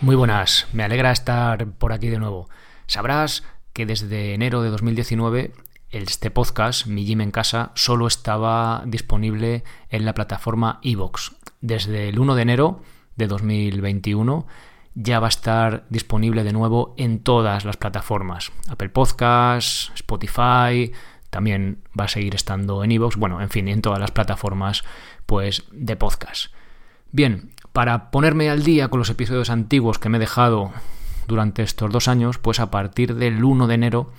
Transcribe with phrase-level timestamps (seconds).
[0.00, 2.48] Muy buenas, me alegra estar por aquí de nuevo.
[2.86, 3.42] Sabrás
[3.72, 5.52] que desde enero de 2019
[5.90, 11.34] este podcast, Mi Gym en Casa, solo estaba disponible en la plataforma Evox.
[11.60, 12.82] Desde el 1 de enero
[13.16, 14.46] de 2021
[14.94, 18.52] ya va a estar disponible de nuevo en todas las plataformas.
[18.68, 20.92] Apple Podcasts, Spotify,
[21.28, 24.84] también va a seguir estando en Evox, bueno, en fin, en todas las plataformas
[25.26, 26.52] pues de podcast.
[27.10, 30.72] Bien, para ponerme al día con los episodios antiguos que me he dejado
[31.26, 34.12] durante estos dos años, pues a partir del 1 de enero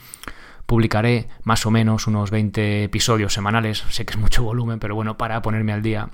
[0.66, 3.84] publicaré más o menos unos 20 episodios semanales.
[3.90, 6.10] Sé que es mucho volumen, pero bueno, para ponerme al día.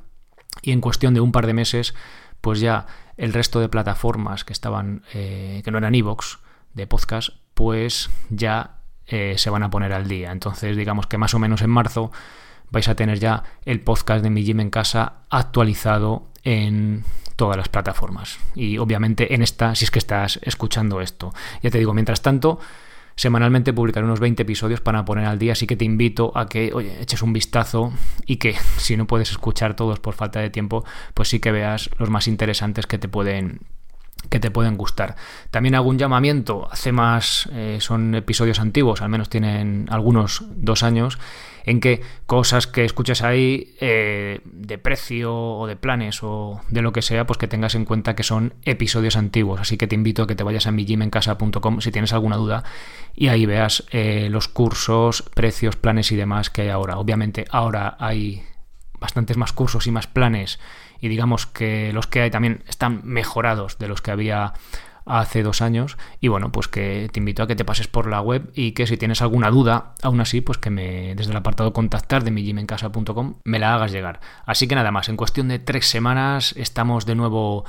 [0.61, 1.93] Y en cuestión de un par de meses,
[2.41, 6.39] pues ya el resto de plataformas que estaban, eh, que no eran Evox,
[6.73, 10.31] de podcast, pues ya eh, se van a poner al día.
[10.31, 12.11] Entonces, digamos que más o menos en marzo
[12.69, 17.03] vais a tener ya el podcast de mi gym en casa actualizado en
[17.35, 18.39] todas las plataformas.
[18.55, 21.33] Y obviamente en esta, si es que estás escuchando esto.
[21.61, 22.59] Ya te digo, mientras tanto,
[23.15, 26.71] semanalmente publicaré unos 20 episodios para poner al día, así que te invito a que,
[26.73, 27.93] oye, eches un vistazo
[28.25, 31.89] y que si no puedes escuchar todos por falta de tiempo, pues sí que veas
[31.97, 33.61] los más interesantes que te pueden
[34.29, 35.15] que te pueden gustar.
[35.51, 40.81] También hago un llamamiento, hace más, eh, son episodios antiguos, al menos tienen algunos dos
[40.81, 41.19] años,
[41.65, 46.93] en que cosas que escuches ahí eh, de precio o de planes o de lo
[46.93, 49.59] que sea, pues que tengas en cuenta que son episodios antiguos.
[49.59, 52.63] Así que te invito a que te vayas a mijimencasa.com si tienes alguna duda
[53.15, 56.97] y ahí veas eh, los cursos, precios, planes y demás que hay ahora.
[56.97, 58.43] Obviamente ahora hay
[58.99, 60.59] bastantes más cursos y más planes
[61.01, 64.53] y digamos que los que hay también están mejorados de los que había
[65.05, 68.21] hace dos años y bueno pues que te invito a que te pases por la
[68.21, 71.73] web y que si tienes alguna duda aún así pues que me desde el apartado
[71.73, 75.87] contactar de mijimencasa.com me la hagas llegar así que nada más en cuestión de tres
[75.87, 77.65] semanas estamos de nuevo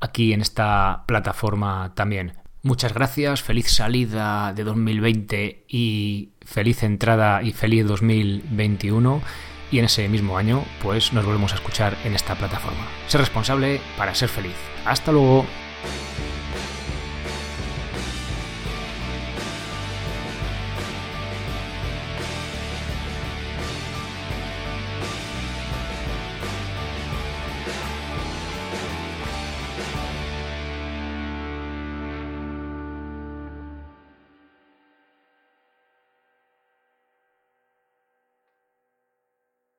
[0.00, 7.52] aquí en esta plataforma también Muchas gracias, feliz salida de 2020 y feliz entrada y
[7.52, 9.22] feliz 2021
[9.70, 12.86] y en ese mismo año pues nos volvemos a escuchar en esta plataforma.
[13.06, 14.56] Ser responsable para ser feliz.
[14.84, 15.46] Hasta luego.